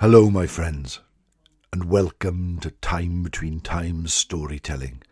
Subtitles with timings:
[0.00, 1.00] Hello, my friends,
[1.74, 5.02] and welcome to Time Between Times storytelling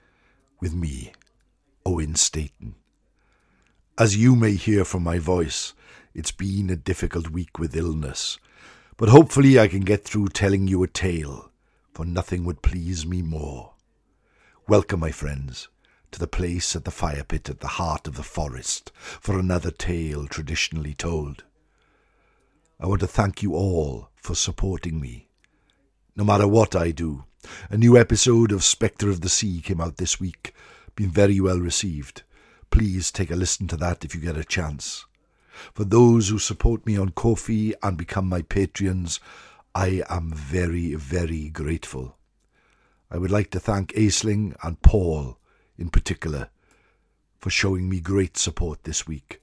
[0.61, 1.12] with me,
[1.84, 2.74] Owen Staten.
[3.98, 5.74] As you may hear from my voice,
[6.14, 8.38] it's been a difficult week with illness,
[8.97, 11.50] but hopefully I can get through telling you a tale,
[11.92, 13.75] for nothing would please me more.
[14.66, 15.69] Welcome, my friends,
[16.12, 19.70] to the place at the fire pit at the heart of the forest for another
[19.70, 21.44] tale traditionally told.
[22.81, 25.27] I want to thank you all for supporting me.
[26.15, 27.25] No matter what I do,
[27.71, 30.55] a new episode of Spectre of the Sea came out this week,
[30.95, 32.23] been very well received.
[32.71, 35.06] Please take a listen to that if you get a chance.
[35.75, 39.19] For those who support me on Ko-fi and become my patrons,
[39.75, 42.17] I am very, very grateful.
[43.11, 45.37] I would like to thank Aisling and Paul
[45.77, 46.51] in particular
[47.41, 49.43] for showing me great support this week,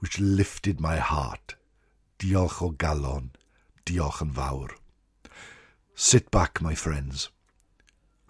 [0.00, 1.54] which lifted my heart.
[2.18, 3.30] Diolch o galon,
[3.84, 4.76] diolch yn fawr.
[5.94, 7.28] Sit back, my friends.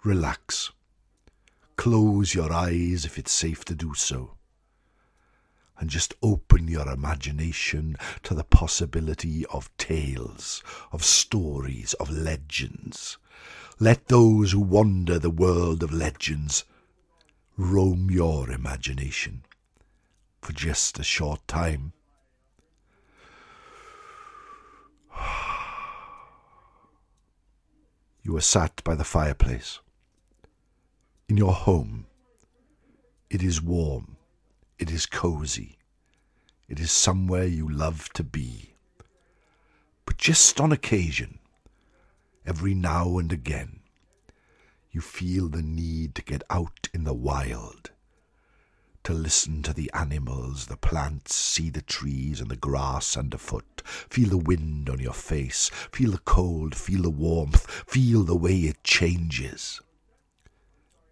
[0.03, 0.71] Relax.
[1.77, 4.37] Close your eyes if it's safe to do so.
[5.77, 13.17] And just open your imagination to the possibility of tales, of stories, of legends.
[13.79, 16.63] Let those who wander the world of legends
[17.57, 19.43] roam your imagination
[20.41, 21.93] for just a short time.
[28.25, 29.81] You are sat by the fireplace.
[31.29, 32.07] In your home,
[33.29, 34.17] it is warm,
[34.79, 35.77] it is cozy,
[36.67, 38.73] it is somewhere you love to be.
[40.07, 41.37] But just on occasion,
[42.47, 43.81] every now and again,
[44.89, 47.91] you feel the need to get out in the wild,
[49.03, 54.29] to listen to the animals, the plants, see the trees and the grass underfoot, feel
[54.29, 58.83] the wind on your face, feel the cold, feel the warmth, feel the way it
[58.83, 59.81] changes.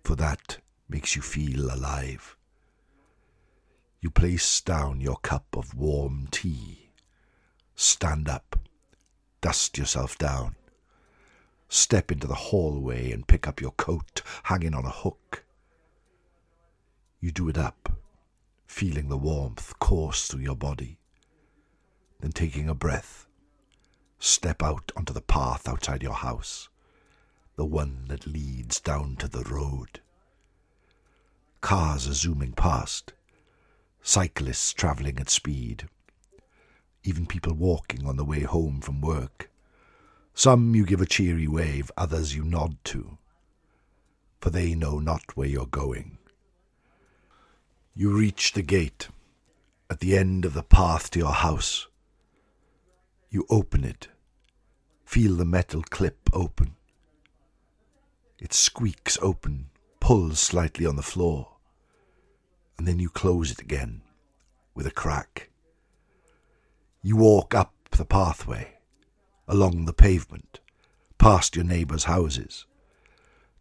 [0.03, 0.57] For that
[0.89, 2.35] makes you feel alive.
[4.01, 6.89] You place down your cup of warm tea,
[7.75, 8.59] stand up,
[9.39, 10.55] dust yourself down,
[11.69, 15.45] step into the hallway and pick up your coat hanging on a hook.
[17.21, 17.93] You do it up,
[18.67, 20.97] feeling the warmth course through your body.
[22.23, 23.27] Then, taking a breath,
[24.17, 26.69] step out onto the path outside your house,
[27.57, 29.99] the one that leads down to the road.
[31.59, 33.11] Cars are zooming past,
[34.01, 35.89] cyclists travelling at speed,
[37.03, 39.51] even people walking on the way home from work.
[40.33, 43.17] Some you give a cheery wave, others you nod to,
[44.39, 46.19] for they know not where you're going.
[47.93, 49.09] You reach the gate
[49.89, 51.87] at the end of the path to your house.
[53.33, 54.09] You open it,
[55.05, 56.75] feel the metal clip open.
[58.37, 61.55] It squeaks open, pulls slightly on the floor,
[62.77, 64.03] and then you close it again
[64.75, 65.49] with a crack.
[67.01, 68.75] You walk up the pathway
[69.47, 70.59] along the pavement,
[71.17, 72.67] past your neighbours' houses.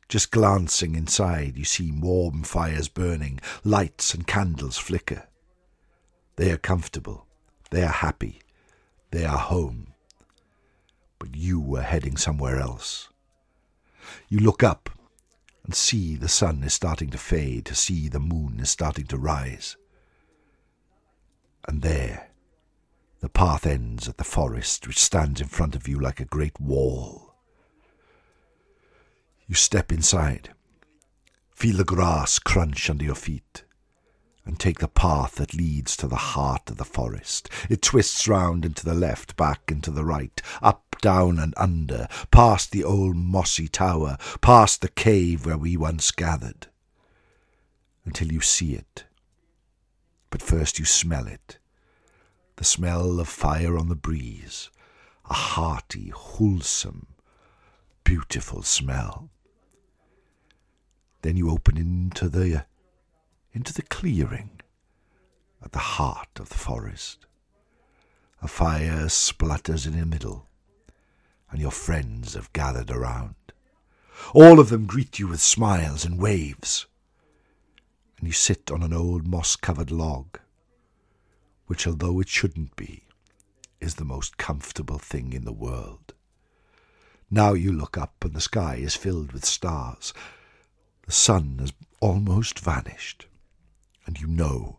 [0.06, 5.28] Just glancing inside, you see warm fires burning, lights and candles flicker.
[6.36, 7.26] They are comfortable,
[7.70, 8.41] they are happy,
[9.12, 9.86] they are home.
[11.18, 13.08] But you are heading somewhere else.
[14.28, 14.90] You look up
[15.64, 19.16] and see the sun is starting to fade, to see the moon is starting to
[19.16, 19.76] rise.
[21.68, 22.30] And there,
[23.20, 26.58] the path ends at the forest, which stands in front of you like a great
[26.60, 27.34] wall.
[29.46, 30.50] You step inside,
[31.50, 33.62] feel the grass crunch under your feet,
[34.44, 37.48] and take the path that leads to the heart of the forest.
[37.70, 42.72] It twists round into the left, back into the right, up, down, and under, past
[42.72, 46.66] the old mossy tower, past the cave where we once gathered,
[48.04, 49.04] until you see it.
[50.30, 51.58] But first you smell it
[52.56, 54.70] the smell of fire on the breeze,
[55.28, 57.06] a hearty, wholesome,
[58.04, 59.30] beautiful smell.
[61.22, 62.64] Then you open into the
[63.52, 64.60] into the clearing
[65.64, 67.26] at the heart of the forest.
[68.40, 70.48] A fire splutters in the middle,
[71.50, 73.34] and your friends have gathered around.
[74.34, 76.86] All of them greet you with smiles and waves,
[78.18, 80.38] and you sit on an old moss covered log
[81.72, 83.04] which, although it shouldn't be,
[83.80, 86.12] is the most comfortable thing in the world.
[87.30, 90.12] Now you look up and the sky is filled with stars.
[91.06, 93.26] The sun has almost vanished,
[94.06, 94.78] and you know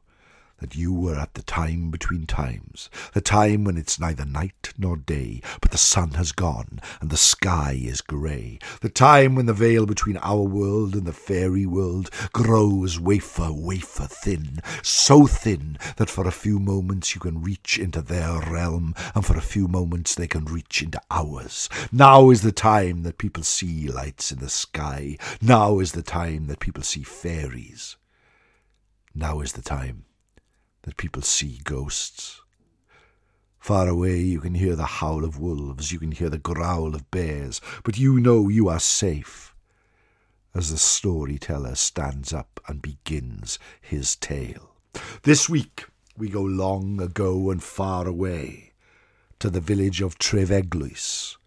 [0.63, 4.95] that you were at the time between times, the time when it's neither night nor
[4.95, 9.53] day, but the sun has gone and the sky is grey, the time when the
[9.53, 16.09] veil between our world and the fairy world grows wafer, wafer thin, so thin that
[16.09, 20.15] for a few moments you can reach into their realm, and for a few moments
[20.15, 21.67] they can reach into ours.
[21.91, 25.17] Now is the time that people see lights in the sky.
[25.41, 27.97] Now is the time that people see fairies.
[29.15, 30.05] Now is the time
[30.83, 32.41] that people see ghosts.
[33.59, 37.09] Far away you can hear the howl of wolves, you can hear the growl of
[37.11, 39.53] bears, but you know you are safe
[40.55, 44.75] as the storyteller stands up and begins his tale.
[45.21, 45.85] This week
[46.17, 48.73] we go long ago and far away
[49.39, 51.37] to the village of Trefeglwys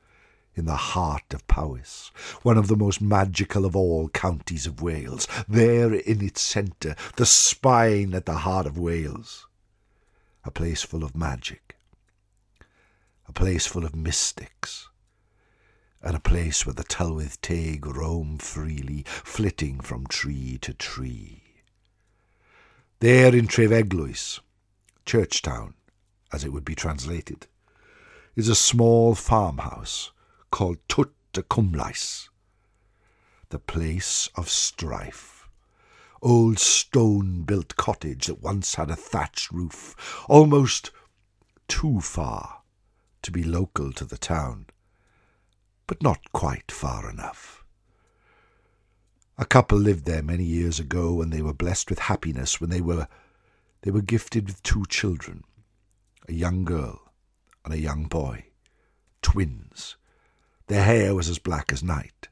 [0.56, 2.10] in the heart of Powys,
[2.42, 5.28] one of the most magical of all counties of Wales.
[5.46, 9.46] There in its centre, the spine at the heart of Wales,
[10.44, 11.76] a place full of magic,
[13.28, 14.88] a place full of mystics,
[16.00, 21.42] and a place where the Tylwyth Teg roam freely, flitting from tree to tree.
[23.00, 24.40] There in Trefeglwys,
[25.04, 25.74] Churchtown,
[26.32, 27.46] as it would be translated,
[28.34, 30.12] is a small farmhouse
[30.50, 32.28] called Tut y Cwmlais,
[33.50, 35.48] the place of strife.
[36.22, 39.94] Old stone built cottage that once had a thatched roof,
[40.28, 40.90] almost
[41.69, 42.62] too far
[43.22, 44.66] to be local to the town,
[45.87, 47.64] but not quite far enough.
[49.38, 52.81] A couple lived there many years ago, and they were blessed with happiness when they
[52.81, 53.08] were
[53.82, 55.44] they were gifted with two children,
[56.28, 57.12] a young girl
[57.64, 58.46] and a young boy,
[59.22, 59.96] twins,
[60.66, 62.28] their hair was as black as night,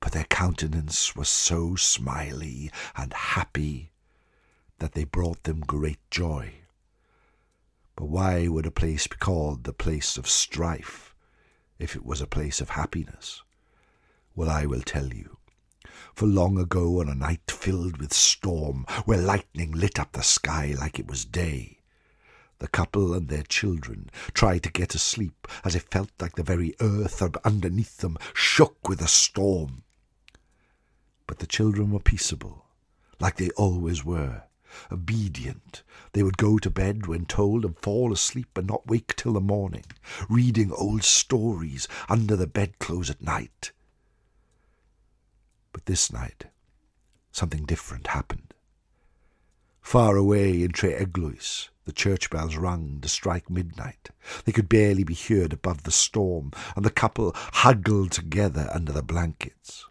[0.00, 3.90] but their countenance was so smiley and happy
[4.78, 6.52] that they brought them great joy.
[7.96, 11.14] But why would a place be called the place of strife
[11.78, 13.42] if it was a place of happiness?
[14.34, 15.36] Well, I will tell you.
[16.14, 20.74] For long ago, on a night filled with storm, where lightning lit up the sky
[20.78, 21.79] like it was day,
[22.60, 26.74] the couple and their children tried to get asleep as it felt like the very
[26.80, 29.82] earth underneath them shook with a storm.
[31.26, 32.66] But the children were peaceable,
[33.18, 34.44] like they always were,
[34.92, 35.82] obedient.
[36.12, 39.40] They would go to bed when told and fall asleep and not wake till the
[39.40, 39.84] morning,
[40.28, 43.72] reading old stories under the bedclothes at night.
[45.72, 46.46] But this night,
[47.32, 48.52] something different happened.
[49.80, 54.10] Far away in Trefeglwys, the church bells rung to strike midnight.
[54.44, 59.02] They could barely be heard above the storm, and the couple huddled together under the
[59.02, 59.86] blankets.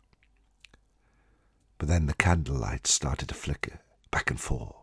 [1.77, 3.81] But then the candlelight started to flicker
[4.11, 4.77] back and forth.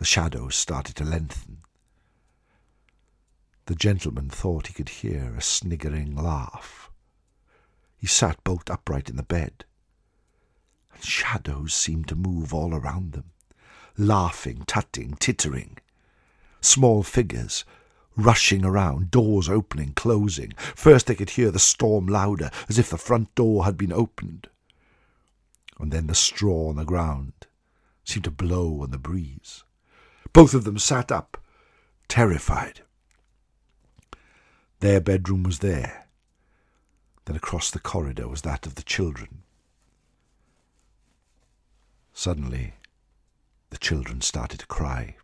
[0.00, 1.58] The shadows started to lengthen.
[3.66, 6.90] The gentleman thought he could hear a sniggering laugh.
[7.96, 9.64] He sat bolt upright in the bed,
[10.92, 13.30] and shadows seemed to move all around them,
[13.96, 15.78] laughing, tutting, tittering
[16.60, 17.64] small figures
[18.16, 20.52] rushing around, doors opening, closing.
[20.74, 24.48] First they could hear the storm louder, as if the front door had been opened.
[25.78, 27.32] And then the straw on the ground
[28.04, 29.64] seemed to blow on the breeze.
[30.32, 31.42] Both of them sat up,
[32.08, 32.80] terrified.
[34.80, 36.06] Their bedroom was there.
[37.24, 39.42] Then across the corridor was that of the children.
[42.12, 42.74] Suddenly,
[43.70, 45.16] the children started to cry.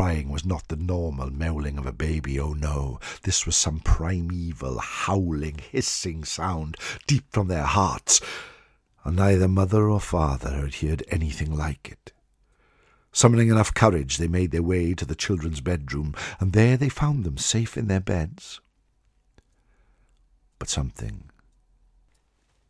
[0.00, 2.98] Crying was not the normal mewling of a baby, oh no.
[3.24, 8.18] This was some primeval, howling, hissing sound deep from their hearts,
[9.04, 12.12] and neither mother or father had heard anything like it.
[13.12, 17.24] Summoning enough courage, they made their way to the children's bedroom, and there they found
[17.24, 18.62] them safe in their beds.
[20.58, 21.24] But something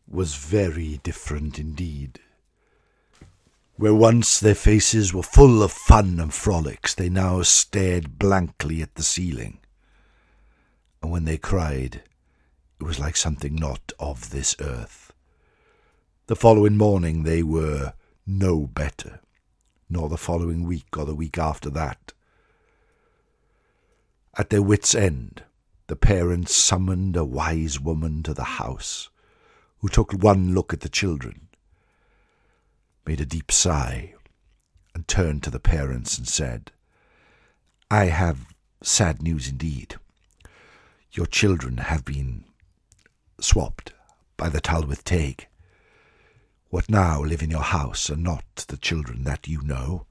[0.08, 2.18] was very different indeed.
[3.80, 8.94] Where once their faces were full of fun and frolics, they now stared blankly at
[8.94, 9.58] the ceiling.
[11.02, 12.02] And when they cried,
[12.78, 15.14] it was like something not of this earth.
[16.26, 17.94] The following morning they were
[18.26, 19.20] no better,
[19.88, 22.12] nor the following week or the week after that.
[24.37, 25.42] At their wits' end,
[25.87, 29.08] the parents summoned a wise woman to the house,
[29.78, 31.49] who took one look at the children
[33.07, 34.14] made a deep sigh,
[34.95, 36.73] and turned to the parents and said,
[37.90, 38.47] I have
[38.83, 39.97] sad news indeed.
[41.12, 42.45] Your children have been
[43.40, 43.92] swapped
[44.37, 45.47] by the Tylwyth Teg.
[46.69, 50.07] What now live in your house are not the children that you know.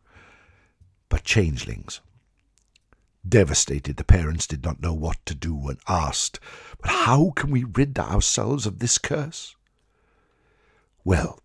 [1.09, 2.01] but changelings.
[3.27, 6.39] Devastated, the parents did not know what to do and asked,
[6.81, 9.55] But how can we rid ourselves of this curse?
[11.03, 11.39] Well,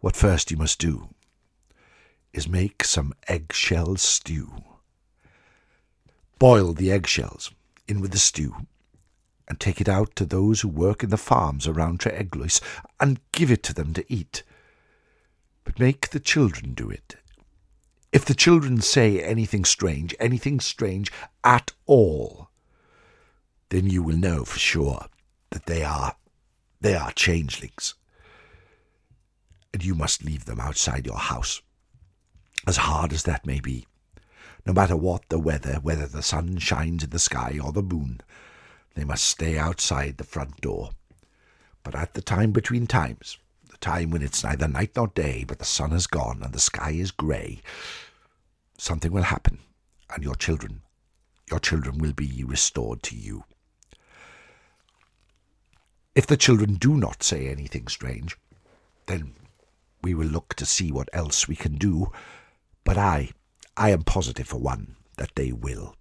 [0.00, 1.08] what first you must do
[2.32, 4.50] is make some eggshell stew.
[6.38, 7.50] Boil the eggshells
[7.88, 8.54] in with the stew
[9.48, 12.60] and take it out to those who work in the farms around Trefeglwys
[13.00, 14.42] and give it to them to eat.
[15.64, 17.16] But make the children do it.
[18.12, 21.10] If the children say anything strange, anything strange
[21.42, 22.50] at all,
[23.70, 25.06] then you will know for sure
[25.50, 26.16] that they are
[26.80, 27.94] they are changelings.
[29.72, 31.60] And you must leave them outside your house,
[32.66, 33.86] as hard as that may be.
[34.66, 38.20] No matter what the weather, whether the sun shines in the sky or the moon,
[38.94, 40.90] they must stay outside the front door.
[41.82, 43.38] But at the time between times,
[43.70, 46.60] the time when it's neither night nor day, but the sun has gone and the
[46.60, 47.60] sky is grey,
[48.76, 49.58] something will happen,
[50.12, 50.82] and your children,
[51.50, 53.44] your children will be restored to you.
[56.14, 58.36] If the children do not say anything strange,
[59.06, 59.34] then
[60.02, 62.10] we will look to see what else we can do.
[62.84, 63.30] But I,
[63.76, 65.94] I am positive for one that they will.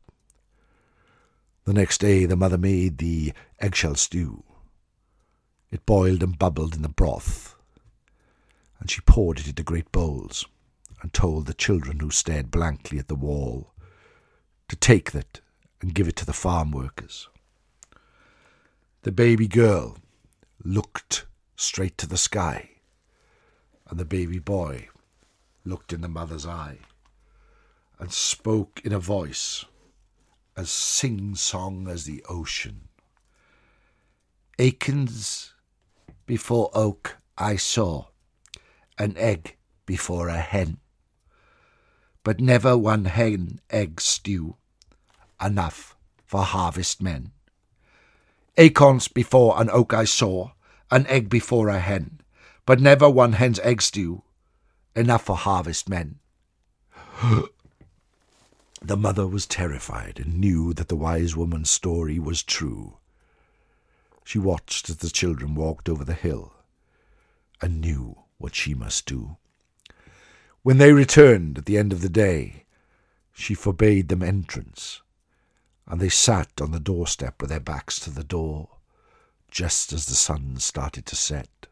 [1.65, 4.43] The next day the mother made the eggshell stew.
[5.69, 7.55] It boiled and bubbled in the broth,
[8.79, 10.45] and she poured it into great bowls,
[11.01, 13.73] and told the children who stared blankly at the wall
[14.69, 15.41] to take that
[15.81, 17.27] and give it to the farm workers.
[19.01, 19.97] The baby girl
[20.63, 21.25] looked
[21.55, 22.69] straight to the sky,
[23.89, 24.89] and the baby boy
[25.63, 26.79] looked in the mother's eye
[27.99, 29.65] and spoke in a voice
[30.55, 32.87] as sing song as the ocean.
[34.59, 35.53] Akins
[36.25, 38.07] before oak I saw,
[38.97, 40.77] an egg before a hen,
[42.23, 44.57] but never one hen egg stew,
[45.43, 47.31] enough for harvest men.
[48.57, 50.51] Acorns before an oak I saw,
[50.89, 52.21] an egg before a hen,
[52.67, 54.21] but never one hen's egg stew,
[54.93, 56.19] enough for harvest men.
[58.79, 62.97] The mother was terrified and knew that the wise woman's story was true.
[64.23, 66.53] She watched as the children walked over the hill
[67.59, 69.37] and knew what she must do.
[70.61, 72.65] When they returned at the end of the day,
[73.33, 75.01] she forbade them entrance,
[75.87, 78.77] and they sat on the doorstep with their backs to the door,
[79.49, 81.67] just as the sun started to set.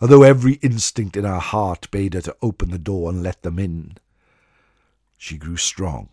[0.00, 3.58] Although every instinct in her heart bade her to open the door and let them
[3.58, 3.96] in,
[5.16, 6.08] she grew strong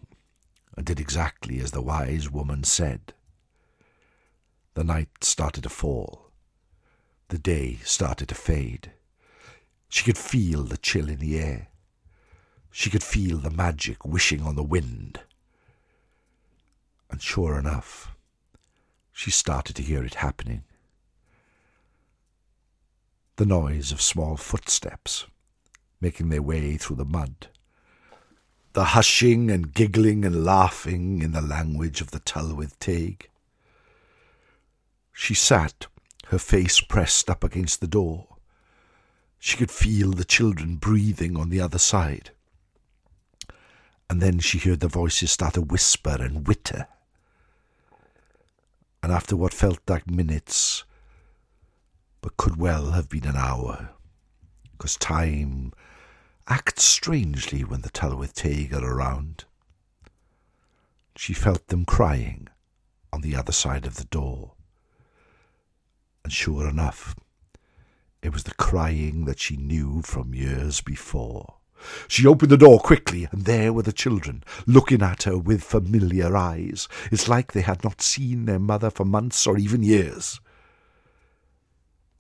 [0.78, 3.14] and did exactly as the wise woman said.
[4.76, 6.32] The night started to fall.
[7.28, 8.92] The day started to fade.
[9.90, 11.68] She could feel the chill in the air.
[12.72, 15.20] She could feel the magic wishing on the wind.
[17.12, 18.16] And sure enough,
[19.12, 20.64] she started to hear it happening.
[23.36, 25.26] The noise of small footsteps
[26.00, 27.48] making their way through the mud
[28.74, 33.30] the hushing and giggling and laughing in the language of the Tylwyth Teg.
[35.14, 35.86] She sat,
[36.28, 38.28] her face pressed up against the door.
[39.38, 42.32] She could feel the children breathing on the other side.
[44.10, 46.88] And then she heard the voices start to whisper and witter.
[49.04, 50.84] And after what felt like minutes,
[52.24, 53.90] but could well have been an hour,
[54.72, 55.74] because time
[56.48, 59.44] acts strangely when the Tylwyth Teg are around.
[61.18, 62.48] She felt them crying
[63.12, 64.54] on the other side of the door.
[66.24, 67.14] And sure enough,
[68.22, 71.56] it was the crying that she knew from years before.
[72.08, 76.38] She opened the door quickly, and there were the children, looking at her with familiar
[76.38, 76.88] eyes.
[77.12, 80.40] It's like they had not seen their mother for months or even years.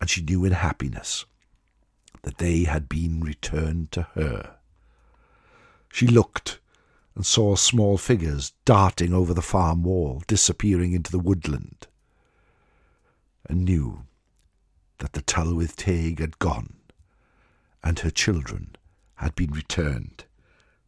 [0.03, 1.23] And she knew in happiness
[2.23, 4.57] that they had been returned to her.
[5.93, 6.59] She looked
[7.15, 11.87] and saw small figures darting over the farm wall, disappearing into the woodland,
[13.45, 14.03] and knew
[14.97, 16.75] that the Tylwyth Teg had gone,
[17.81, 18.75] and her children
[19.15, 20.25] had been returned,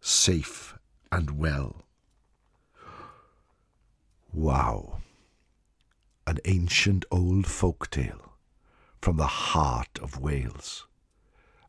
[0.01, 0.77] safe
[1.09, 1.85] and well.
[4.33, 4.97] Wow!
[6.27, 8.34] An ancient old folk tale
[9.05, 10.87] from the heart of Wales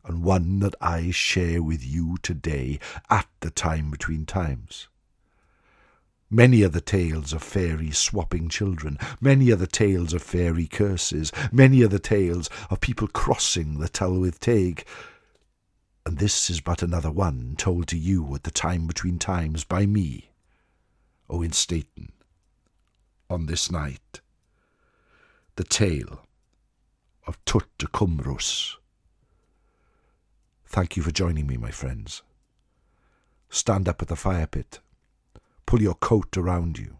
[0.03, 2.79] and one that I share with you today
[3.11, 4.87] at the time between times.
[6.31, 8.97] Many are the tales of fairies swapping children.
[9.21, 11.31] Many are the tales of fairy curses.
[11.51, 14.83] Many are the tales of people crossing the Tylwyth Teg.
[16.07, 19.85] and this is but another one told to you at the time between times by
[19.85, 20.31] me,
[21.29, 22.13] Owen Staten,
[23.29, 24.21] on this night.
[25.55, 26.26] The tale
[27.27, 28.75] of Twt y Cwmrws.
[30.65, 32.23] Thank you for joining me, my friends.
[33.49, 34.79] Stand up at the fire pit,
[35.65, 36.97] pull your coat around you,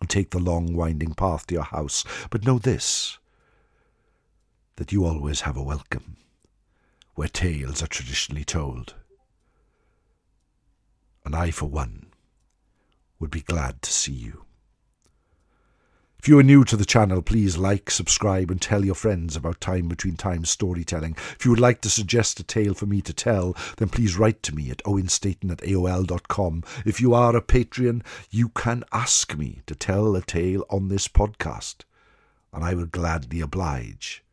[0.00, 2.04] and take the long winding path to your house.
[2.30, 3.18] But know this
[4.76, 6.16] that you always have a welcome
[7.14, 8.94] where tales are traditionally told.
[11.24, 12.06] And I, for one,
[13.18, 14.44] would be glad to see you.
[16.24, 19.60] If you are new to the channel, please like, subscribe, and tell your friends about
[19.60, 21.18] Time Between Times storytelling.
[21.38, 24.42] If you would like to suggest a tale for me to tell, then please write
[24.44, 26.64] to me at owenstaten at AOL.com.
[26.86, 31.08] If you are a Patreon, you can ask me to tell a tale on this
[31.08, 31.82] podcast,
[32.54, 34.24] and I will gladly oblige.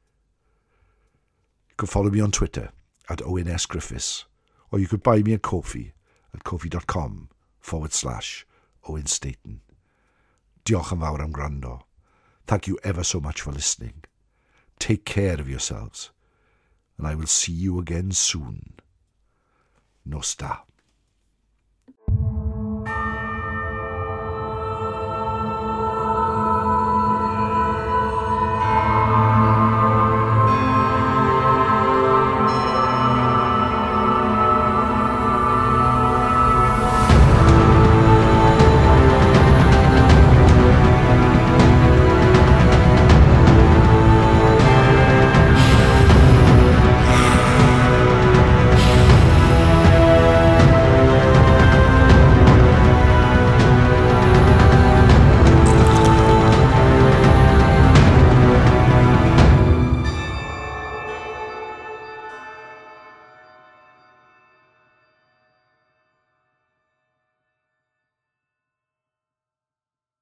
[1.67, 2.71] You can follow me on Twitter
[3.09, 5.91] at Owen or you could buy me a coffee
[6.33, 7.27] at ko-fi.com
[7.59, 8.47] forward slash
[8.87, 9.59] Owen Staten.
[10.63, 11.81] Diolch yn fawr am gwrando.
[12.47, 14.03] Thank you ever so much for listening.
[14.79, 16.11] Take care of yourselves,
[16.97, 18.75] and I will see you again soon.
[20.05, 20.61] Nos da.